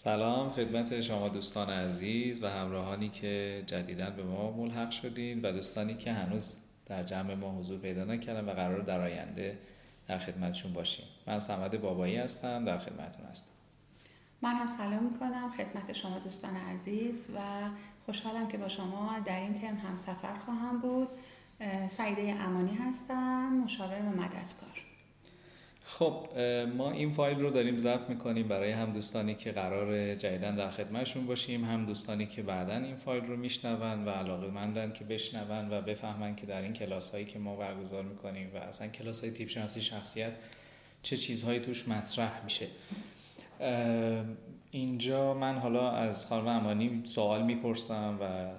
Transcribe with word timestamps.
سلام 0.00 0.50
خدمت 0.50 1.00
شما 1.00 1.28
دوستان 1.28 1.70
عزیز 1.70 2.42
و 2.42 2.46
همراهانی 2.46 3.08
که 3.08 3.62
جدیدا 3.66 4.10
به 4.10 4.22
ما 4.22 4.50
ملحق 4.50 4.90
شدین 4.90 5.40
و 5.40 5.52
دوستانی 5.52 5.94
که 5.94 6.12
هنوز 6.12 6.54
در 6.86 7.02
جمع 7.02 7.34
ما 7.34 7.50
حضور 7.52 7.78
پیدا 7.78 8.04
نکردن 8.04 8.48
و 8.48 8.52
قرار 8.52 8.80
در 8.80 9.00
آینده 9.00 9.58
در 10.08 10.18
خدمتشون 10.18 10.72
باشیم. 10.72 11.04
من 11.26 11.38
سمد 11.38 11.80
بابایی 11.80 12.16
هستم 12.16 12.64
در 12.64 12.78
خدمتون 12.78 13.26
هستم. 13.26 13.50
من 14.42 14.54
هم 14.54 14.66
سلام 14.66 15.02
می‌کنم 15.02 15.50
خدمت 15.56 15.92
شما 15.92 16.18
دوستان 16.18 16.56
عزیز 16.56 17.28
و 17.36 17.38
خوشحالم 18.06 18.48
که 18.48 18.58
با 18.58 18.68
شما 18.68 19.18
در 19.24 19.40
این 19.40 19.52
ترم 19.52 19.76
هم 19.76 19.96
سفر 19.96 20.38
خواهم 20.44 20.78
بود. 20.78 21.08
سعیده 21.88 22.34
امانی 22.40 22.74
هستم 22.74 23.52
مشاور 23.64 23.98
و 23.98 24.20
مددکار. 24.20 24.87
خب 25.88 26.26
ما 26.76 26.90
این 26.90 27.10
فایل 27.10 27.40
رو 27.40 27.50
داریم 27.50 27.76
ضبط 27.76 28.08
می‌کنیم 28.08 28.48
برای 28.48 28.70
هم 28.70 28.92
دوستانی 28.92 29.34
که 29.34 29.52
قرار 29.52 30.14
جدیدن 30.14 30.56
در 30.56 30.70
خدمتشون 30.70 31.26
باشیم 31.26 31.64
هم 31.64 31.86
دوستانی 31.86 32.26
که 32.26 32.42
بعدا 32.42 32.76
این 32.76 32.96
فایل 32.96 33.24
رو 33.24 33.36
میشنون 33.36 34.04
و 34.04 34.10
علاقه 34.10 34.46
مندن 34.46 34.92
که 34.92 35.04
بشنون 35.04 35.72
و 35.72 35.80
بفهمن 35.80 36.36
که 36.36 36.46
در 36.46 36.62
این 36.62 36.72
کلاس 36.72 37.10
هایی 37.10 37.24
که 37.24 37.38
ما 37.38 37.56
برگزار 37.56 38.02
می‌کنیم 38.02 38.50
و 38.54 38.56
اصلا 38.56 38.88
کلاس 38.88 39.20
های 39.20 39.30
تیپ 39.30 39.48
شناسی 39.48 39.82
شخصیت 39.82 40.32
چه 41.02 41.16
چیزهایی 41.16 41.60
توش 41.60 41.88
مطرح 41.88 42.44
میشه. 42.44 42.66
اینجا 44.70 45.34
من 45.34 45.58
حالا 45.58 45.90
از 45.90 46.26
خانم 46.26 46.48
امانی 46.48 47.02
سوال 47.04 47.42
می‌پرسم 47.42 48.18
و 48.20 48.52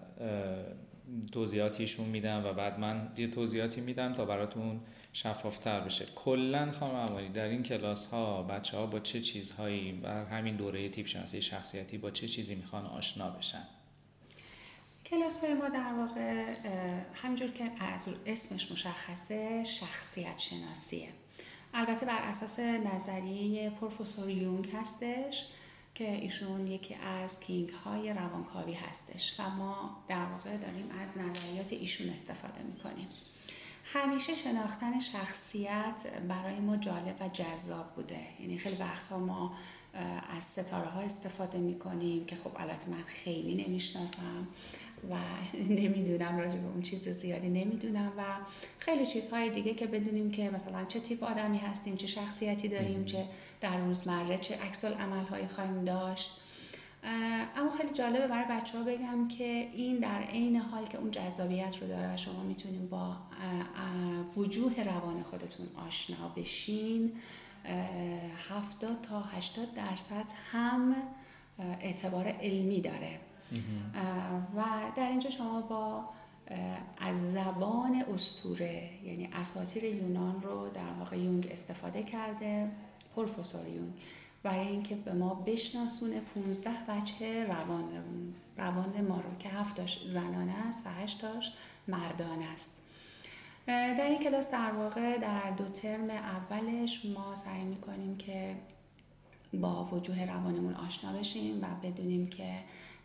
توضیحاتیشون 1.31 2.05
میدم 2.05 2.45
و 2.45 2.53
بعد 2.53 2.79
من 2.79 3.11
یه 3.17 3.27
توضیحاتی 3.27 3.81
میدم 3.81 4.13
تا 4.13 4.25
براتون 4.25 4.79
شفافتر 5.13 5.79
بشه. 5.79 6.05
کلا 6.15 6.71
خانم 6.71 6.95
امانی 6.95 7.29
در 7.29 7.47
این 7.47 7.63
کلاس 7.63 8.05
ها 8.05 8.43
بچه 8.43 8.77
ها 8.77 8.85
با 8.85 8.99
چه 8.99 9.21
چیزهایی 9.21 9.91
بر 9.91 10.25
همین 10.25 10.55
دوره 10.55 10.89
تیپ 10.89 11.05
شناسی 11.05 11.41
شخصیتی 11.41 11.97
با 11.97 12.11
چه 12.11 12.27
چیزی 12.27 12.55
می‌خوان 12.55 12.85
آشنا 12.85 13.29
بشن؟ 13.29 13.67
کلاس 15.05 15.39
های 15.39 15.53
ما 15.53 15.69
در 15.69 15.93
واقع 15.97 16.53
همینجور 17.13 17.51
که 17.51 17.71
از 17.79 18.07
اسمش 18.25 18.71
مشخصه 18.71 19.63
شخصیت 19.63 20.39
شناسیه 20.39 21.09
البته 21.73 22.05
بر 22.05 22.19
اساس 22.21 22.59
نظریه 22.59 23.69
پروفسور 23.69 24.29
یونگ 24.29 24.69
هستش. 24.73 25.45
که 25.95 26.11
ایشون 26.11 26.67
یکی 26.67 26.95
از 26.95 27.39
کینگ 27.39 27.69
های 27.69 28.13
روانکاوی 28.13 28.73
هستش 28.73 29.39
و 29.39 29.49
ما 29.49 30.03
در 30.07 30.25
واقع 30.25 30.57
داریم 30.57 30.89
از 31.01 31.17
نظریات 31.17 31.73
ایشون 31.73 32.09
استفاده 32.09 32.61
می‌کنیم. 32.61 33.07
همیشه 33.83 34.35
شناختن 34.35 34.99
شخصیت 34.99 36.07
برای 36.27 36.59
ما 36.59 36.77
جالب 36.77 37.15
و 37.19 37.27
جذاب 37.27 37.95
بوده. 37.95 38.19
یعنی 38.39 38.57
خیلی 38.57 38.75
وقتها 38.75 39.19
ما 39.19 39.53
از 40.37 40.43
ستاره 40.43 40.89
ها 40.89 40.99
استفاده 41.01 41.57
می 41.57 41.79
کنیم 41.79 42.25
که 42.25 42.35
خب 42.35 42.51
البته 42.55 42.89
من 42.89 43.03
خیلی 43.03 43.65
نمی‌شناسم. 43.65 44.47
و 45.11 45.15
نمی‌دونم 45.81 46.37
راجع 46.37 46.55
به 46.55 46.67
اون 46.67 46.81
چیز 46.81 47.09
زیادی 47.09 47.49
نمی‌دونم 47.49 48.11
و 48.17 48.23
خیلی 48.77 49.05
چیزهای 49.05 49.49
دیگه 49.49 49.73
که 49.73 49.87
بدونیم 49.87 50.31
که 50.31 50.49
مثلا 50.49 50.85
چه 50.85 50.99
تیپ 50.99 51.23
آدمی 51.23 51.57
هستیم 51.57 51.95
چه 51.95 52.07
شخصیتی 52.07 52.67
داریم 52.67 53.05
چه 53.05 53.25
در 53.61 53.77
روزمره 53.77 54.37
چه 54.37 54.55
عکس 54.55 54.85
هایی 55.29 55.47
خواهیم 55.47 55.79
داشت. 55.79 56.31
اما 57.57 57.69
خیلی 57.69 57.93
جالبه 57.93 58.27
برای 58.27 58.45
بچه 58.49 58.77
ها 58.77 58.83
بگم 58.83 59.27
که 59.27 59.43
این 59.73 59.99
در 59.99 60.21
عین 60.21 60.55
حال 60.55 60.85
که 60.85 60.97
اون 60.97 61.11
جذابیت 61.11 61.77
رو 61.81 61.87
داره 61.87 62.13
و 62.13 62.17
شما 62.17 62.43
می‌تونیم 62.43 62.87
با 62.87 63.17
وجوه 64.37 64.83
روان 64.83 65.23
خودتون 65.23 65.67
آشنا 65.87 66.29
بشین 66.35 67.11
70 68.49 69.01
تا 69.01 69.21
80 69.21 69.73
درصد 69.73 70.25
هم 70.51 70.95
اعتبار 71.59 72.27
علمی 72.27 72.81
داره. 72.81 73.19
و 74.55 74.63
در 74.95 75.09
اینجا 75.09 75.29
شما 75.29 75.61
با 75.61 76.09
از 76.97 77.31
زبان 77.31 78.03
استوره 78.13 78.89
یعنی 79.03 79.29
اساطیر 79.33 79.83
یونان 79.83 80.41
رو 80.41 80.69
در 80.69 80.93
واقع 80.99 81.17
یونگ 81.17 81.47
استفاده 81.51 82.03
کرده 82.03 82.71
پروفسور 83.15 83.67
یونگ. 83.67 83.93
برای 84.43 84.67
اینکه 84.67 84.95
به 84.95 85.13
ما 85.13 85.33
بشناسونه 85.33 86.19
15 86.19 86.71
وجه 86.87 87.45
روان 87.45 87.83
روان 88.57 89.01
ما 89.01 89.15
رو 89.15 89.37
که 89.39 89.49
هفتاش 89.49 90.05
زنانه 90.07 90.67
است 90.67 90.87
و 90.87 90.89
هشتاش 90.89 91.53
مردانه 91.87 92.45
است. 92.53 92.83
در 93.67 94.07
این 94.09 94.19
کلاس 94.19 94.51
در 94.51 94.71
واقع 94.71 95.17
در 95.17 95.51
دو 95.51 95.65
ترم 95.65 96.09
اولش 96.09 97.05
ما 97.05 97.35
سعی 97.35 97.63
می‌کنیم 97.63 98.17
که 98.17 98.55
با 99.53 99.83
وجوه 99.83 100.25
روانمون 100.25 100.73
آشنا 100.73 101.13
بشیم 101.13 101.61
و 101.61 101.65
بدونیم 101.83 102.27
که 102.27 102.59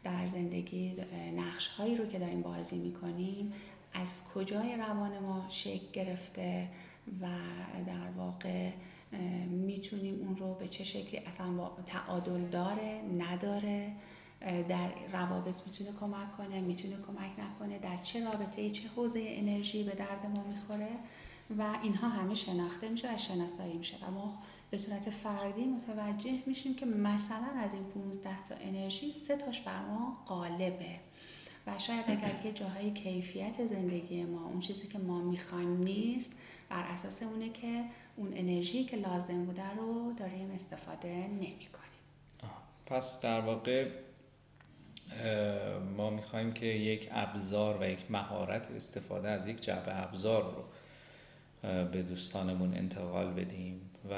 در 0.05 0.27
زندگی 0.27 0.97
نقش 1.37 1.69
هایی 1.69 1.97
رو 1.97 2.07
که 2.07 2.19
داریم 2.19 2.43
بازی 2.43 2.79
می‌کنیم 2.79 3.53
از 3.93 4.23
کجای 4.35 4.77
روان 4.77 5.19
ما 5.19 5.47
شکل 5.49 5.87
گرفته 5.93 6.69
و 7.21 7.27
در 7.87 8.11
واقع 8.17 8.71
می‌تونیم 9.51 10.21
اون 10.21 10.37
رو 10.37 10.55
به 10.55 10.69
چه 10.69 10.85
شکلی 10.85 11.19
اصلا 11.19 11.53
با 11.53 11.77
تعادل 11.87 12.41
داره 12.45 13.03
نداره 13.19 13.93
در 14.69 14.91
روابط 15.13 15.63
می‌تونه 15.67 15.91
کمک 16.01 16.37
کنه 16.37 16.61
می‌تونه 16.61 16.97
کمک 16.97 17.31
نکنه 17.39 17.79
در 17.79 17.97
چه 17.97 18.25
رابطه 18.25 18.71
چه 18.71 18.89
حوزه 18.89 19.25
انرژی 19.27 19.83
به 19.83 19.95
درد 19.95 20.27
ما 20.37 20.45
می‌خوره 20.45 20.91
و 21.59 21.79
اینها 21.83 22.09
همه 22.09 22.35
شناخته 22.35 22.89
میشه 22.89 23.15
و 23.15 23.17
شناسایی 23.17 23.77
میشه. 23.77 23.97
و 23.97 24.11
ما 24.11 24.39
به 24.71 24.79
صورت 24.79 25.11
فردی 25.11 25.65
متوجه 25.65 26.43
میشیم 26.47 26.75
که 26.75 26.87
مثلا 26.87 27.47
از 27.59 27.75
این 27.75 27.85
15 27.85 28.45
تا 28.45 28.55
انرژی 28.55 29.13
سه 29.13 29.37
تاش 29.37 29.61
بر 29.61 29.83
ما 29.83 30.25
غالبه. 30.27 31.01
و 31.67 31.79
شاید 31.79 32.05
اگر 32.07 32.33
که 32.43 32.53
جاهای 32.53 32.91
کیفیت 32.91 33.67
زندگی 33.67 34.25
ما 34.25 34.47
اون 34.47 34.61
چیزی 34.61 34.87
که 34.87 34.99
ما 34.99 35.21
می‌خوایم 35.21 35.77
نیست 35.77 36.37
بر 36.69 36.83
اساس 36.83 37.23
اونه 37.23 37.49
که 37.49 37.85
اون 38.17 38.33
انرژی 38.35 38.85
که 38.85 38.97
لازم 38.97 39.45
بوده 39.45 39.71
رو 39.71 40.13
داریم 40.13 40.51
استفاده 40.51 41.09
نمی 41.09 41.69
کنیم 41.73 41.95
پس 42.87 43.23
در 43.23 43.41
واقع 43.41 43.89
ما 45.97 46.11
می‌خوایم 46.11 46.53
که 46.53 46.67
یک 46.67 47.09
ابزار 47.13 47.79
و 47.81 47.91
یک 47.91 48.11
مهارت 48.11 48.71
استفاده 48.71 49.29
از 49.29 49.47
یک 49.47 49.61
جعبه 49.61 50.03
ابزار 50.03 50.43
رو 50.43 50.65
به 51.85 52.03
دوستانمون 52.03 52.75
انتقال 52.75 53.33
بدیم. 53.33 53.91
و 54.11 54.15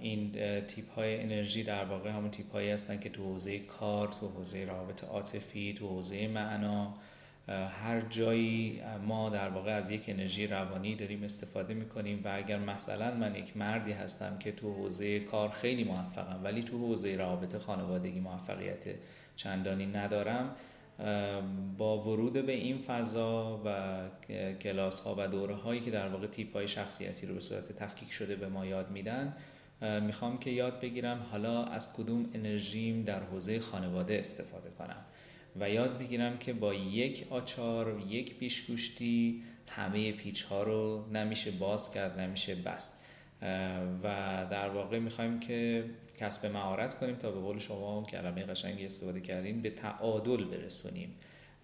این 0.00 0.32
تیپ 0.60 0.92
های 0.92 1.20
انرژی 1.20 1.64
در 1.64 1.84
واقع 1.84 2.10
همون 2.10 2.30
تیپ 2.30 2.52
هایی 2.52 2.70
هستن 2.70 3.00
که 3.00 3.08
تو 3.08 3.22
حوزه 3.22 3.58
کار 3.58 4.08
تو 4.08 4.28
حوزه 4.28 4.64
رابط 4.64 5.04
عاطفی 5.04 5.74
تو 5.74 5.88
حوزه 5.88 6.28
معنا 6.28 6.94
هر 7.48 8.00
جایی 8.00 8.80
ما 9.06 9.30
در 9.30 9.48
واقع 9.48 9.70
از 9.70 9.90
یک 9.90 10.04
انرژی 10.08 10.46
روانی 10.46 10.96
داریم 10.96 11.22
استفاده 11.22 11.74
می‌کنیم 11.74 12.20
و 12.24 12.32
اگر 12.34 12.58
مثلا 12.58 13.14
من 13.14 13.34
یک 13.34 13.56
مردی 13.56 13.92
هستم 13.92 14.38
که 14.38 14.52
تو 14.52 14.74
حوزه 14.74 15.20
کار 15.20 15.48
خیلی 15.48 15.84
موفقم 15.84 16.40
ولی 16.44 16.62
تو 16.62 16.78
حوزه 16.78 17.16
رابطه 17.16 17.58
خانوادگی 17.58 18.20
موفقیت 18.20 18.84
چندانی 19.36 19.86
ندارم 19.86 20.56
با 21.78 22.02
ورود 22.02 22.32
به 22.32 22.52
این 22.52 22.78
فضا 22.78 23.62
و 23.64 23.74
کلاس 24.52 25.00
ها 25.00 25.14
و 25.18 25.28
دوره 25.28 25.54
هایی 25.54 25.80
که 25.80 25.90
در 25.90 26.08
واقع 26.08 26.26
تیپ 26.26 26.52
های 26.52 26.68
شخصیتی 26.68 27.26
رو 27.26 27.34
به 27.34 27.40
صورت 27.40 27.72
تفکیک 27.72 28.12
شده 28.12 28.36
به 28.36 28.48
ما 28.48 28.66
یاد 28.66 28.90
میدن 28.90 29.36
می‌خوام 30.02 30.38
که 30.38 30.50
یاد 30.50 30.80
بگیرم 30.80 31.26
حالا 31.30 31.64
از 31.64 31.92
کدوم 31.92 32.30
انرژیم 32.34 33.02
در 33.02 33.22
حوزه 33.22 33.60
خانواده 33.60 34.18
استفاده 34.20 34.70
کنم 34.70 35.04
و 35.60 35.70
یاد 35.70 35.98
بگیرم 35.98 36.38
که 36.38 36.52
با 36.52 36.74
یک 36.74 37.26
آچار 37.30 38.02
یک 38.08 38.38
پیشگوشتی 38.38 39.42
همه 39.66 40.12
پیچ 40.12 40.42
ها 40.42 40.62
رو 40.62 41.04
نمیشه 41.12 41.50
باز 41.50 41.92
کرد 41.94 42.20
نمیشه 42.20 42.54
بست. 42.54 43.04
و 44.02 44.46
در 44.50 44.68
واقع 44.68 44.98
می‌خوایم 44.98 45.40
که 45.40 45.84
کسب 46.18 46.46
مهارت 46.46 46.94
کنیم 46.94 47.16
تا 47.16 47.30
به 47.30 47.40
قول 47.40 47.58
شما 47.58 48.02
کلمه 48.02 48.42
قشنگی 48.42 48.86
استفاده 48.86 49.20
کردین 49.20 49.62
به 49.62 49.70
تعادل 49.70 50.44
برسونیم. 50.44 51.14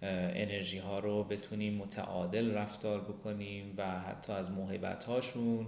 انرژی 0.01 0.77
ها 0.77 0.99
رو 0.99 1.23
بتونیم 1.23 1.73
متعادل 1.73 2.51
رفتار 2.51 3.01
بکنیم 3.01 3.73
و 3.77 3.99
حتی 3.99 4.33
از 4.33 4.51
موهبت 4.51 5.03
هاشون 5.03 5.67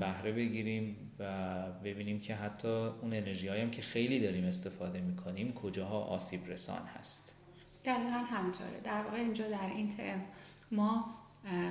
بهره 0.00 0.32
بگیریم 0.32 0.96
و 1.18 1.62
ببینیم 1.84 2.20
که 2.20 2.34
حتی 2.34 2.68
اون 2.68 3.14
انرژی 3.14 3.48
هم 3.48 3.70
که 3.70 3.82
خیلی 3.82 4.20
داریم 4.20 4.44
استفاده 4.44 5.00
می‌کنیم 5.00 5.52
کجاها 5.52 6.00
آسیب 6.00 6.40
رسان 6.46 6.82
هست. 6.98 7.36
دقیقا 7.84 8.18
همینطوره. 8.18 8.80
در 8.84 9.02
واقع 9.02 9.16
اینجا 9.16 9.48
در 9.48 9.70
این 9.76 9.88
ترم 9.88 10.24
ما 10.70 11.14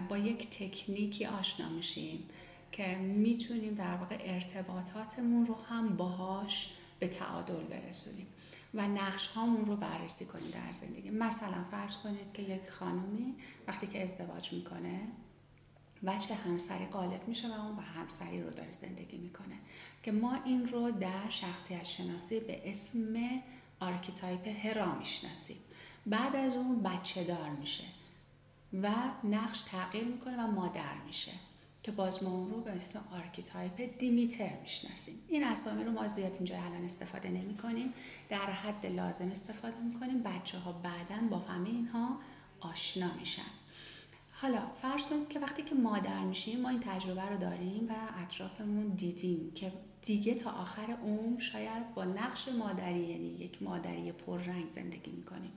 با 0.10 0.18
یک 0.18 0.50
تکنیکی 0.50 1.26
آشنا 1.26 1.70
میشیم. 1.70 2.24
که 2.72 2.96
می‌تونیم 2.98 3.74
در 3.74 3.96
واقع 3.96 4.18
ارتباطاتمون 4.20 5.46
رو 5.46 5.56
هم 5.56 5.98
باهاش 5.98 6.74
به 7.00 7.08
تعادل 7.08 7.64
برسونیم 7.64 8.28
و 8.74 8.88
نقش 8.88 9.28
هامون 9.28 9.66
رو 9.66 9.76
بررسی 9.76 10.26
کنیم 10.26 10.52
در 10.52 10.72
زندگی. 10.74 11.10
مثلا 11.10 11.64
فرض 11.72 11.98
کنید 11.98 12.32
که 12.32 12.42
یک 12.42 12.70
خانومی 12.70 13.36
وقتی 13.68 13.88
که 13.88 14.04
ازدواج 14.04 14.54
می‌کنه 14.54 15.02
وجه 16.04 16.36
همسری 16.36 16.86
غالب 16.86 17.28
میشه 17.28 17.48
و 17.48 17.62
اون 17.62 17.76
با 17.76 17.82
همسری 17.82 18.44
رو 18.44 18.50
داره 18.50 18.72
زندگی 18.72 19.18
می‌کنه 19.18 19.56
که 20.04 20.12
ما 20.12 20.34
این 20.46 20.68
رو 20.68 20.92
در 20.92 21.30
شخصیت 21.30 21.84
شناسی 21.84 22.40
به 22.40 22.72
اسم 22.72 23.16
archetype 23.80 24.48
هرا 24.48 24.96
می‌شناسیم. 24.96 25.58
بعد 26.06 26.36
از 26.36 26.56
اون 26.56 26.84
بچه 26.84 27.24
دار 27.24 27.50
میشه 27.50 27.84
و 28.74 28.92
نقش 29.24 29.62
تغییر 29.62 30.04
می‌کنه 30.04 30.44
و 30.44 30.48
مادر 30.48 30.96
میشه. 31.06 31.32
که 31.84 31.92
باز 31.92 32.24
ما 32.24 32.30
اون 32.30 32.52
رو 32.52 32.62
به 32.62 32.72
اسم 32.72 33.00
archetype 33.12 33.98
دیمیتر 34.00 34.58
می‌شناسیم. 34.62 35.16
این 35.28 35.44
اسامی 35.44 35.84
رو 35.84 35.92
ما 35.92 36.08
زیاد 36.08 36.34
اینجا 36.34 36.56
الان 36.56 36.86
استفاده 36.86 37.30
نمی 37.30 37.58
کنیم 37.58 37.94
در 38.30 38.52
حد 38.52 38.86
لازم 38.86 39.32
استفاده 39.32 39.80
می‌کنیم. 39.80 40.24
بچه 40.24 40.58
ها 40.58 40.72
بعدا 40.72 41.28
با 41.30 41.38
همه 41.40 41.70
اینها 41.70 42.20
آشنا 42.60 43.14
میشن. 43.20 43.52
حالا 44.32 44.62
فرض 44.82 45.08
کنید 45.08 45.28
که 45.28 45.40
وقتی 45.40 45.62
که 45.64 45.76
مادر 45.76 46.24
میشیم 46.24 46.62
ما 46.62 46.70
این 46.70 46.80
تجربه 46.80 47.26
رو 47.26 47.38
داریم 47.38 47.88
و 47.90 47.94
اطرافمون 48.24 48.88
دیدیم 48.88 49.52
که 49.56 49.74
دیگه 50.02 50.36
تا 50.36 50.52
آخر 50.52 50.98
عمر 51.04 51.40
شاید 51.40 51.94
با 51.96 52.06
نقش 52.06 52.48
مادری 52.48 53.00
یعنی 53.00 53.28
یک 53.28 53.64
مادری 53.64 54.12
پررنگ 54.12 54.70
زندگی 54.70 55.12
می‌کنیم. 55.12 55.52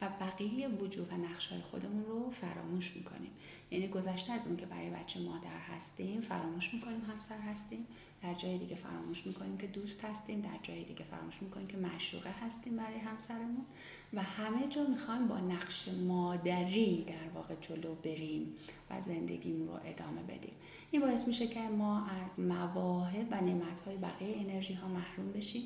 و 0.00 0.08
بقیه 0.20 0.68
وجود 0.68 1.12
و 1.12 1.16
نقشهای 1.16 1.62
خودمون 1.62 2.04
رو 2.04 2.30
فراموش 2.30 2.96
می‌کنیم. 2.96 3.30
یعنی 3.70 3.88
گذشته 3.88 4.32
از 4.32 4.46
اون 4.46 4.56
که 4.56 4.66
برای 4.66 4.90
بچه 4.90 5.20
مادر 5.20 5.58
هستیم 5.58 6.20
فراموش 6.20 6.74
می‌کنیم 6.74 7.00
همسر 7.00 7.38
هستیم. 7.38 7.86
در 8.22 8.34
جای 8.34 8.58
دیگه 8.58 8.74
فراموش 8.74 9.26
می‌کنیم 9.26 9.58
که 9.58 9.66
دوست 9.66 10.04
هستیم. 10.04 10.40
در 10.40 10.58
جای 10.62 10.84
دیگه 10.84 11.04
فراموش 11.04 11.42
می‌کنیم 11.42 11.66
که 11.66 11.76
معشوقه 11.76 12.30
هستیم 12.30 12.76
برای 12.76 12.98
همسرمون. 12.98 13.66
و 14.12 14.22
همه 14.22 14.68
جا 14.68 14.84
می‌خوایم 14.84 15.28
با 15.28 15.40
نقش 15.40 15.88
مادری 15.88 17.04
در 17.04 17.28
واقع 17.34 17.54
جلو 17.60 17.94
بریم 17.94 18.56
و 18.90 19.00
زندگیمون 19.00 19.68
رو 19.68 19.74
ادامه 19.84 20.22
بدیم. 20.22 20.54
این 20.90 21.02
باعث 21.02 21.28
میشه 21.28 21.46
که 21.46 21.60
ما 21.60 22.06
از 22.06 22.40
مواهب 22.40 23.26
و 23.30 23.40
نعمتهای 23.40 23.96
بقیه 23.96 24.36
انرژی 24.40 24.74
ها 24.74 24.88
محروم 24.88 25.32
بشیم. 25.32 25.62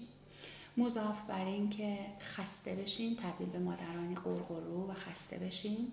مضاف 0.76 1.22
بر 1.22 1.44
اینکه 1.44 1.98
خسته 2.20 2.74
بشیم 2.74 3.14
تبدیل 3.14 3.48
به 3.48 3.58
مادرانی 3.58 4.14
قرقرو 4.14 4.90
و 4.90 4.94
خسته 4.94 5.38
بشیم 5.38 5.92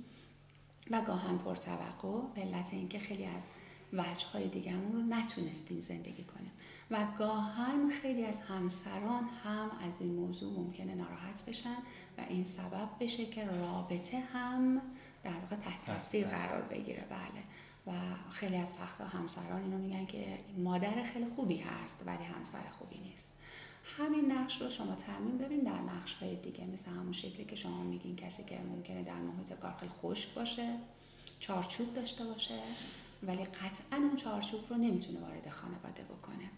و 0.91 1.01
گاهن 1.01 1.37
پرتوقع 1.37 2.27
به 2.35 2.41
علت 2.41 2.73
اینکه 2.73 2.99
خیلی 2.99 3.25
از 3.25 3.45
وجه 3.93 4.47
دیگرمون 4.47 4.91
رو 4.91 5.01
نتونستیم 5.01 5.81
زندگی 5.81 6.23
کنیم. 6.23 6.51
و 6.91 7.05
گاهن 7.17 7.89
خیلی 8.01 8.25
از 8.25 8.41
همسران 8.41 9.23
هم 9.43 9.71
از 9.89 9.93
این 9.99 10.13
موضوع 10.15 10.53
ممکنه 10.53 10.95
ناراحت 10.95 11.45
بشن 11.45 11.77
و 12.17 12.21
این 12.29 12.43
سبب 12.43 12.89
بشه 12.99 13.25
که 13.25 13.45
رابطه 13.45 14.19
هم 14.19 14.81
در 15.23 15.31
واقع 15.31 15.55
تحت 15.55 15.85
تاثیر. 15.85 16.27
قرار 16.27 16.61
بگیره. 16.61 17.05
بله. 17.09 17.43
و 17.87 17.91
خیلی 18.29 18.55
از 18.55 18.73
وقتا 18.81 19.05
همسران 19.05 19.61
اینو 19.61 19.77
میگن 19.77 20.05
که 20.05 20.39
مادر 20.57 21.03
خیلی 21.03 21.25
خوبی 21.25 21.57
هست 21.57 22.03
ولی 22.05 22.23
همسر 22.23 22.69
خوبی 22.69 22.97
نیست. 22.97 23.31
همین 23.83 24.31
نقش 24.31 24.61
رو 24.61 24.69
شما 24.69 24.95
تعمین 24.95 25.37
ببین 25.37 25.59
در 25.59 25.81
نقش 25.81 26.13
های 26.13 26.35
دیگه 26.35 26.65
مثل 26.65 26.91
همون 26.91 27.11
شکلی 27.11 27.45
که 27.45 27.55
شما 27.55 27.83
میگین 27.83 28.15
کسی 28.15 28.43
که 28.43 28.59
ممکنه 28.59 29.03
در 29.03 29.19
محیط 29.19 29.53
کار 29.53 29.73
خیلی 29.73 29.91
خشک 29.91 30.33
باشه 30.33 30.77
چارچوب 31.39 31.93
داشته 31.93 32.25
باشه 32.25 32.59
ولی 33.23 33.43
قطعا 33.43 33.97
اون 33.97 34.15
چارچوب 34.15 34.61
رو 34.69 34.77
نمی‌تونه 34.77 35.19
وارد 35.19 35.49
خانواده 35.49 36.03
بکنه. 36.03 36.49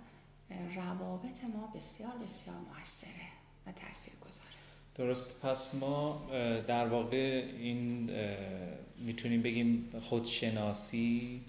روابط 0.77 1.45
ما 1.45 1.67
بسیار 1.75 2.13
بسیار 2.25 2.57
موثره 2.57 3.29
و 3.67 3.73
تاثیر 3.73 4.15
گذاره 4.15 4.49
درست. 4.95 5.41
پس 5.41 5.75
ما 5.75 6.27
در 6.67 6.89
واقع 6.89 7.51
این 7.59 8.11
می‌تونیم 8.99 9.43
بگیم 9.43 9.93
خودشناسی 10.01 11.41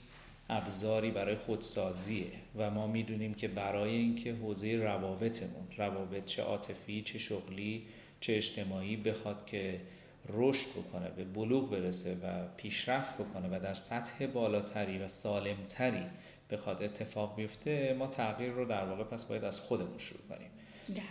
ابزاری 0.50 1.12
برای 1.12 1.36
خودسازیه 1.36 2.31
و 2.56 2.72
ما 2.72 2.88
می‌دونیم 2.88 3.34
که 3.34 3.48
برای 3.48 3.96
اینکه 3.96 4.34
حوزه 4.34 4.78
روابطمون 4.78 5.68
روابط 5.78 6.25
چه 6.25 6.42
عاطفی 6.44 7.01
چه 7.01 7.19
شغلی 7.19 7.86
چه 8.19 8.34
اجتماعی 8.34 8.98
بخواد 8.98 9.46
که 9.46 9.81
رشد 10.30 10.69
بکنه 10.69 11.10
به 11.10 11.24
بلوغ 11.24 11.72
برسه 11.72 12.16
و 12.24 12.48
پیشرفت 12.57 13.16
بکنه 13.16 13.57
و 13.57 13.60
در 13.60 13.74
سطح 13.74 14.25
بالاتری 14.25 15.00
و 15.00 15.07
سالمتری 15.07 16.06
بخواد 16.52 16.84
اتفاق 16.84 17.36
بیفته 17.36 17.95
ما 18.00 18.07
تغییر 18.07 18.52
رو 18.52 18.66
در 18.66 18.86
واقع 18.86 19.04
پس 19.04 19.25
باید 19.25 19.44
از 19.44 19.60
خودمون 19.60 19.98
شروع 19.98 20.22
کنیم. 20.30 20.50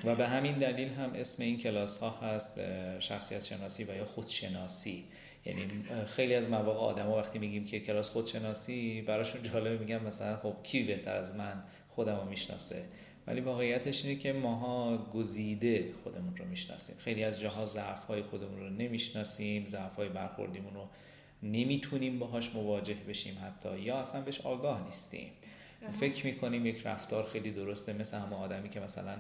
و 0.05 0.15
به 0.15 0.29
همین 0.29 0.59
دلیل 0.59 0.89
هم 0.89 1.13
اسم 1.15 1.43
این 1.43 1.59
کلاس 1.59 1.99
ها 1.99 2.11
هست 2.11 2.61
شخصیت 3.01 3.45
شناسی 3.45 3.85
و 3.85 3.97
یا 3.97 4.05
خودشناسی. 4.05 5.05
یعنی 5.45 5.67
خیلی 6.07 6.35
از 6.35 6.51
مواقع 6.51 6.79
آدما 6.79 7.17
وقتی 7.17 7.39
میگیم 7.39 7.65
که 7.65 7.81
کلاس 7.81 8.11
خودشناسی 8.11 9.03
براشون 9.03 9.43
جالبه 9.43 9.79
میگم 9.79 10.03
مثلا 10.03 10.37
خب 10.37 10.57
کی 10.63 10.83
بهتر 10.83 11.17
از 11.17 11.37
من 11.37 11.65
خودم 11.89 12.17
رو 12.17 12.29
می‌شناسه. 12.29 12.85
ولی 13.27 13.41
واقعیتش 13.41 14.05
اینه 14.05 14.19
که 14.19 14.33
ماها 14.33 14.99
گزیده 14.99 15.93
خودمون 16.03 16.37
رو 16.37 16.45
می‌شناسیم. 16.45 16.97
خیلی 16.99 17.25
از 17.25 17.41
جاها 17.41 17.67
ضعف 17.67 18.05
های 18.05 18.23
خودمون 18.23 18.61
رو 18.61 18.71
نمی‌شناسیم 18.71 19.67
ضعف 19.67 19.97
های 19.97 20.09
برخوردیمون 20.09 20.75
رو 20.75 20.89
نمی‌تونیم 21.43 22.19
باهاش 22.19 22.55
مواجه 22.55 22.95
بشیم 22.95 23.39
حتی 23.43 23.79
یا 23.79 23.97
اصلا 23.97 24.21
بهش 24.21 24.41
آگاه 24.41 24.85
نیستیم. 24.85 25.33
فکر 25.91 26.27
می‌کنیم 26.27 26.67
یک 26.67 26.87
رفتار 26.87 27.25
خیلی 27.25 27.51
درسته 27.51 27.93
مثل 27.93 28.19
همه 28.19 28.37
آدمی 28.37 28.69
که 28.69 28.81
مثلا 28.81 29.17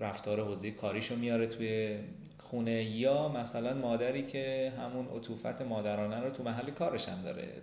رفتار 0.00 0.40
حوزه 0.40 0.70
کاریشو 0.70 1.16
میاره 1.16 1.46
توی 1.46 1.98
خونه 2.38 2.84
یا 2.84 3.28
مثلا 3.28 3.74
مادری 3.74 4.22
که 4.22 4.72
همون 4.78 5.08
عطوفت 5.08 5.62
مادرانه 5.62 6.20
رو 6.20 6.30
تو 6.30 6.42
محل 6.42 6.70
کارش 6.70 7.08
هم 7.08 7.22
داره 7.22 7.60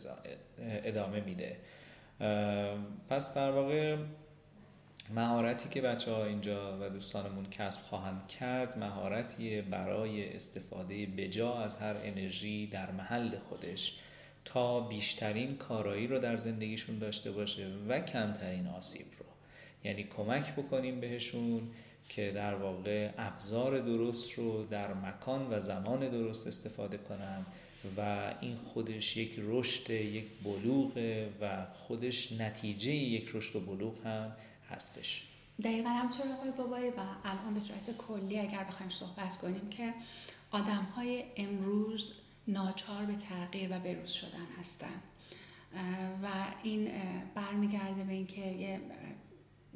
ادامه 0.60 1.22
میده. 1.22 1.58
پس 3.10 3.34
در 3.34 3.52
واقع 3.52 3.98
مهارتی 5.16 5.70
که 5.70 5.82
بچه 5.82 6.12
ها 6.12 6.26
اینجا 6.26 6.78
و 6.82 6.90
دوستانمون 6.90 7.46
کسب 7.46 7.82
خواهند 7.82 8.28
کرد 8.28 8.78
مهارتی 8.78 9.62
برای 9.62 10.36
استفاده 10.36 11.06
بجا 11.06 11.54
از 11.54 11.76
هر 11.78 11.96
انرژی 12.04 12.68
در 12.68 12.92
محل 12.92 13.38
خودش. 13.38 14.00
تا 14.46 14.80
بیشترین 14.80 15.58
کارایی 15.58 16.08
رو 16.08 16.20
در 16.20 16.38
زندگیشون 16.38 17.00
داشته 17.00 17.32
باشه 17.32 17.68
و 17.88 18.00
کمترین 18.00 18.68
آسیب 18.68 19.06
رو. 19.20 19.26
یعنی 19.84 20.04
کمک 20.04 20.56
بکنیم 20.56 21.00
بهشون 21.00 21.72
که 22.10 22.32
در 22.32 22.56
واقع 22.56 23.10
ابزار 23.18 23.80
درست 23.80 24.34
رو 24.34 24.66
در 24.66 24.94
مکان 24.94 25.54
و 25.54 25.60
زمان 25.60 26.10
درست 26.10 26.48
استفاده 26.48 26.98
کنن 26.98 27.46
و 27.98 28.34
این 28.42 28.56
خودش 28.56 29.18
یک 29.18 29.36
رشد 29.38 29.90
یک 29.90 30.26
بلوغ 30.44 30.98
و 31.42 31.66
خودش 31.66 32.32
نتیجه 32.32 32.92
یک 32.92 33.32
رشد 33.34 33.56
و 33.56 33.60
بلوغ 33.60 34.06
هم 34.06 34.32
هستش. 34.70 35.24
دقیقا 35.64 35.90
همطور 35.90 36.26
آقای 36.28 36.52
بابایی 36.52 36.90
و 36.90 37.00
الان 37.24 37.54
به 37.54 37.60
صورت 37.60 37.98
کلی 37.98 38.40
اگر 38.40 38.64
بخوایم 38.64 38.90
صحبت 38.90 39.38
کنیم 39.38 39.70
که 39.70 39.94
آدم 40.52 40.88
های 40.96 41.24
امروز 41.38 42.14
ناچار 42.48 43.06
به 43.06 43.16
تغییر 43.16 43.78
و 43.78 43.80
بروز 43.80 44.10
شدن 44.10 44.48
هستن. 44.60 45.02
و 46.24 46.28
این 46.64 46.92
برمیگرده 47.36 48.04
به 48.04 48.14
اینکه 48.14 48.42
یه 48.42 48.82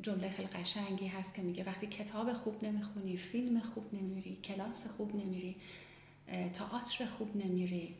جمله 0.01 0.29
خیلی 0.29 0.48
قشنگی 0.48 1.07
هست 1.07 1.36
که 1.36 1.41
میگه 1.41 1.63
وقتی 1.63 1.88
کتاب 1.88 2.34
خوب 2.34 2.63
نمی‌خونی 2.63 3.17
فیلم 3.17 3.60
خوب 3.60 3.93
نمیری 3.93 4.36
کلاس 4.36 4.88
خوب 4.88 5.15
نمیری 5.15 5.55
تئاتر 6.53 7.05
خوب 7.05 7.38
نمیری 7.38 7.95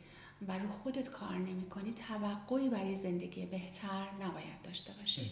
و 0.48 0.60
رو 0.60 0.68
خودت 0.68 1.10
کار 1.10 1.38
نمی 1.38 1.70
کنی 1.70 1.92
توقعی 1.92 2.70
برای 2.70 2.96
زندگی 2.96 3.46
بهتر 3.46 4.08
نباید 4.22 4.62
داشته 4.64 4.94
باشی. 4.94 5.30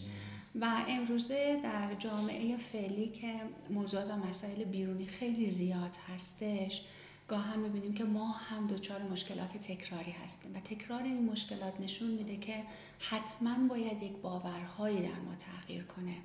و 0.60 0.84
امروزه 0.88 1.60
در 1.62 1.94
جامعه 1.94 2.56
فعلی 2.56 3.08
که 3.08 3.34
موضوعات 3.70 4.10
و 4.10 4.16
مسائل 4.16 4.64
بیرونی 4.64 5.06
خیلی 5.06 5.50
زیاد 5.50 5.96
هستش 6.08 6.82
گاهن 7.28 7.58
می‌بینیم 7.58 7.94
که 7.94 8.04
ما 8.04 8.28
هم 8.28 8.66
دچار 8.66 9.02
مشکلات 9.02 9.56
تکراری 9.56 10.10
هستیم 10.10 10.56
و 10.56 10.60
تکرار 10.60 11.02
این 11.02 11.24
مشکلات 11.24 11.80
نشون 11.80 12.10
میده 12.10 12.36
که 12.36 12.64
حتما 12.98 13.68
باید 13.68 14.02
یک 14.02 14.12
باورهایی 14.12 15.02
در 15.02 15.20
ما 15.20 15.34
تغییر 15.34 15.84
کنه. 15.84 16.16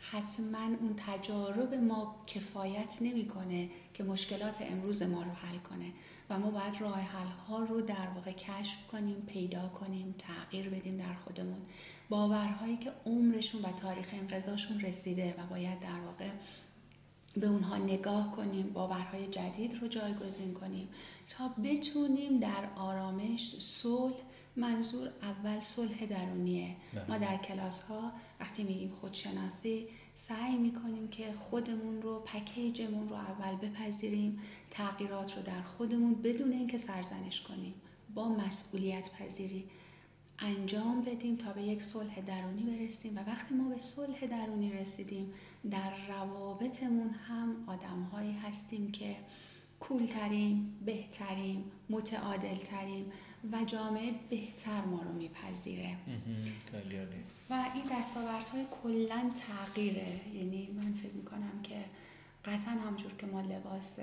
حتما 0.00 0.64
اون 0.80 0.94
تجارب 0.96 1.74
ما 1.74 2.22
کفایت 2.26 2.98
نمی‌کنه 3.00 3.68
که 3.94 4.04
مشکلات 4.04 4.62
امروز 4.62 5.02
ما 5.02 5.22
رو 5.22 5.30
حل 5.30 5.58
کنه 5.58 5.92
و 6.30 6.38
ما 6.38 6.50
باید 6.50 6.80
راه 6.80 7.00
حل 7.00 7.26
ها 7.26 7.58
رو 7.58 7.80
در 7.80 8.08
واقع 8.14 8.32
کشف 8.32 8.86
کنیم 8.86 9.22
پیدا 9.26 9.68
کنیم 9.68 10.14
تغییر 10.18 10.68
بدیم 10.68 10.96
در 10.96 11.14
خودمون. 11.14 11.60
باورهایی 12.08 12.76
که 12.76 12.92
عمرشون 13.06 13.62
و 13.62 13.72
تاریخ 13.72 14.06
انقضاشون 14.12 14.80
رسیده 14.80 15.34
و 15.38 15.46
باید 15.46 15.80
در 15.80 16.00
واقع 16.00 16.30
به 17.36 17.46
اونها 17.46 17.76
نگاه 17.76 18.32
کنیم 18.32 18.70
باورهای 18.72 19.26
جدید 19.26 19.74
رو 19.74 19.88
جایگزین 19.88 20.54
کنیم 20.54 20.88
تا 21.28 21.48
بتونیم 21.48 22.40
در 22.40 22.68
آرامش 22.76 23.56
صلح 23.58 24.16
منظور 24.56 25.10
اول 25.22 25.60
صلح 25.60 26.06
درونیه. 26.06 26.76
بله. 26.94 27.10
ما 27.10 27.18
در 27.18 27.36
کلاس 27.36 27.82
ها 27.82 28.12
وقتی 28.40 28.64
میگیم 28.64 28.90
خودشناسی 29.00 29.88
سعی 30.14 30.56
می‌کنیم 30.56 31.08
که 31.08 31.32
خودمون 31.32 32.02
رو 32.02 32.20
پکیجمون 32.20 33.08
رو 33.08 33.14
اول 33.14 33.56
بپذیریم 33.56 34.38
تغییرات 34.70 35.36
رو 35.36 35.42
در 35.42 35.62
خودمون 35.62 36.14
بدون 36.14 36.52
اینکه 36.52 36.78
سرزنش 36.78 37.40
کنیم. 37.40 37.74
با 38.14 38.28
مسئولیت 38.28 39.10
پذیری. 39.10 39.64
انجام 40.40 41.02
بدیم 41.02 41.36
تا 41.36 41.52
به 41.52 41.62
یک 41.62 41.82
صلح 41.82 42.20
درونی 42.20 42.62
برسیم. 42.62 43.16
و 43.16 43.20
وقتی 43.20 43.54
ما 43.54 43.68
به 43.68 43.78
صلح 43.78 44.26
درونی 44.26 44.72
رسیدیم 44.72 45.32
در 45.70 46.06
روابطمون 46.08 47.10
هم 47.10 47.64
آدمهایی 47.66 48.32
هستیم 48.32 48.92
که 48.92 49.16
کولتریم، 49.80 50.76
بهتریم، 50.86 51.64
متعادلتریم 51.90 53.12
و 53.52 53.64
جامعه 53.64 54.12
بهتر 54.30 54.84
ما 54.84 55.02
رو 55.02 55.12
میپذیره. 55.12 55.96
و 57.50 57.64
این 57.74 57.84
دستاوردهای 57.98 58.64
کلا 58.82 59.30
تغییره. 59.34 60.20
یعنی 60.34 60.70
من 60.70 60.92
فکر 60.94 61.12
می‌کنم 61.12 61.62
که 61.62 61.84
قطعا 62.44 62.72
همجور 62.72 63.12
که 63.12 63.26
ما 63.26 63.40
لباس 63.40 63.98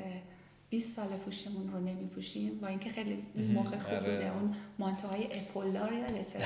20 0.69 0.95
سال 0.95 1.07
پوشمون 1.07 1.71
رو 1.71 1.79
نمی 1.79 2.07
پوشیم 2.07 2.59
با 2.59 2.67
اینکه 2.67 2.89
خیلی 2.89 3.23
موقع 3.53 3.77
خوب 3.77 3.93
آره. 3.93 4.13
بوده. 4.13 4.33
اون 4.33 4.55
مانتوهای 4.79 5.23
اپولار 5.23 5.93
یادته؟ 5.93 6.39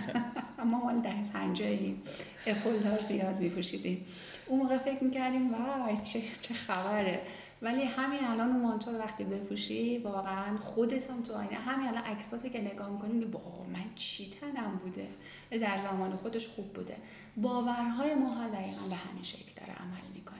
اما 0.58 0.78
مال 0.84 1.00
ده 1.00 1.22
پنجاییم 1.32 2.02
اپولار 2.46 3.02
زیاد 3.02 3.40
می 3.40 3.48
پوشیدیم 3.48 4.06
اون 4.46 4.60
موقع 4.60 4.78
فکر 4.78 5.04
می‌کردیم 5.04 5.54
وای 5.54 5.96
چه, 5.96 6.20
چه 6.40 6.54
خبره. 6.54 7.22
ولی 7.62 7.84
همین 7.84 8.24
الان 8.24 8.50
اون 8.50 8.60
مانتو 8.60 8.98
وقتی 8.98 9.24
بپوشی 9.24 9.98
واقعا 9.98 10.58
خودت 10.58 11.10
هم 11.10 11.22
تو 11.22 11.34
آینه 11.34 11.54
همین 11.54 11.88
الان 11.88 12.02
عکساتو 12.02 12.48
که 12.48 12.60
نگاه 12.60 12.90
می‌کنی 12.90 13.24
با 13.24 13.66
من 13.72 13.94
چی 13.94 14.30
تنم 14.30 14.76
بوده؟ 14.76 15.08
در 15.50 15.78
زمان 15.78 16.16
خودش 16.16 16.48
خوب 16.48 16.72
بوده. 16.72 16.96
باورهای 17.36 18.14
ما 18.14 18.34
هم 18.34 18.50
دقیقا 18.50 18.86
به 18.88 18.94
همین 18.94 19.22
شکل 19.22 19.52
داره 19.60 19.72
عمل 19.72 20.14
می‌کنه. 20.14 20.38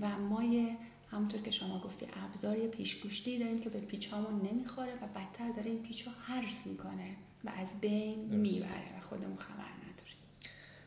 و 0.00 0.18
ما 0.18 0.42
یه 0.42 0.76
همونطور 1.10 1.40
که 1.40 1.50
شما 1.50 1.80
گفتی 1.80 2.06
ابزار 2.12 2.58
یه 2.58 2.68
پیشگوشتی 2.68 3.38
داریم 3.38 3.60
که 3.60 3.70
به 3.70 3.80
پیچامون 3.80 4.48
نمی‌خوره 4.48 4.94
و 4.94 5.06
بدتر 5.06 5.52
داره 5.52 5.70
این 5.70 5.82
پیچو 5.82 6.10
هرس 6.10 6.66
می‌کنه 6.66 7.16
و 7.44 7.50
از 7.56 7.80
بین 7.80 8.18
می‌بره 8.18 8.98
و 8.98 9.00
خودمون 9.00 9.36
خبر 9.36 9.64
نداریم. 9.64 10.16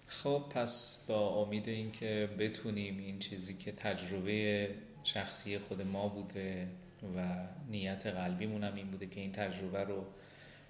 خب 0.07 0.43
پس 0.49 1.05
با 1.07 1.29
امید 1.29 1.67
اینکه 1.67 2.29
بتونیم 2.39 2.97
این 2.97 3.19
چیزی 3.19 3.53
که 3.53 3.71
تجربه 3.71 4.69
شخصی 5.03 5.59
خود 5.59 5.81
ما 5.81 6.07
بوده 6.07 6.67
و 7.15 7.47
نیت 7.69 8.07
قلبیمون 8.07 8.63
هم 8.63 8.75
این 8.75 8.91
بوده 8.91 9.07
که 9.07 9.19
این 9.19 9.31
تجربه 9.31 9.83
رو 9.83 10.05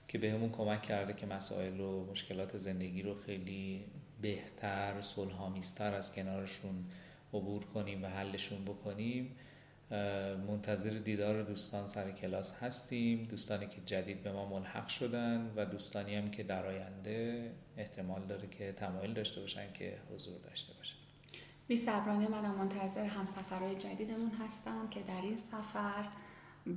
که 0.08 0.18
بهمون 0.18 0.50
کمک 0.50 0.82
کرده 0.82 1.13
که 1.13 1.25
مسائل 1.25 1.79
و 1.79 2.06
مشکلات 2.06 2.58
زندگی 2.58 3.01
رو 3.01 3.13
خیلی 3.13 3.86
بهتر 4.22 5.01
صلحآمیزتر 5.01 5.96
از 5.96 6.15
کنارشون 6.15 6.86
عبور 7.33 7.65
کنیم 7.65 8.03
و 8.03 8.07
حلشون 8.07 8.65
بکنیم 8.65 9.36
منتظر 10.48 10.89
دیدار 10.89 11.43
دوستان 11.43 11.86
سر 11.86 12.12
کلاس 12.12 12.63
هستیم. 12.63 13.25
دوستانی 13.25 13.67
که 13.67 13.81
جدید 13.86 14.24
به 14.24 14.31
ما 14.31 14.50
ملحق 14.50 14.88
شدن 14.88 15.53
و 15.55 15.65
دوستانی 15.65 16.15
هم 16.15 16.31
که 16.31 16.43
در 16.43 16.65
آینده 16.65 17.51
احتمال 17.77 18.25
داره 18.25 18.48
که 18.48 18.71
تمایل 18.71 19.13
داشته 19.13 19.41
باشن 19.41 19.74
که 19.74 19.98
حضور 20.13 20.39
داشته 20.39 20.74
باشن. 20.74 20.95
بی 21.67 21.77
صبرانه 21.77 22.27
منم 22.27 22.55
منتظر 22.55 23.05
همسفرهای 23.05 23.75
جدیدمون 23.75 24.31
هستم 24.31 24.88
که 24.89 25.01
در 25.01 25.21
این 25.21 25.38
سفر 25.38 26.05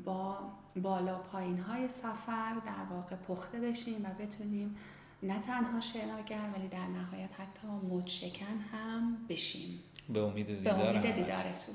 با 0.04 0.52
بالا 0.76 1.18
پایین 1.18 1.58
های 1.58 1.88
سفر 1.88 2.54
در 2.66 2.84
واقع 2.90 3.16
پخته 3.16 3.60
بشیم 3.60 4.04
و 4.04 4.08
بتونیم 4.24 4.76
نه 5.22 5.38
تنها 5.38 5.80
شناگر 5.80 6.48
ولی 6.56 6.68
در 6.68 6.86
نهایت 6.86 7.30
حتی 7.40 7.66
مدشکن 7.66 8.58
هم 8.72 9.26
بشیم. 9.28 9.80
به 10.08 10.20
امید 10.20 10.46
دیدارتون. 11.14 11.74